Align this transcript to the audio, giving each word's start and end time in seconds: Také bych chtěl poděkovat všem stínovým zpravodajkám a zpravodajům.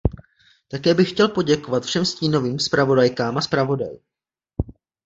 Také 0.67 0.93
bych 0.93 1.09
chtěl 1.09 1.27
poděkovat 1.27 1.83
všem 1.85 2.05
stínovým 2.05 2.59
zpravodajkám 2.59 3.37
a 3.37 3.41
zpravodajům. 3.41 3.99